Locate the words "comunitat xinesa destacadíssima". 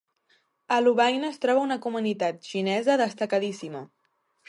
1.85-3.89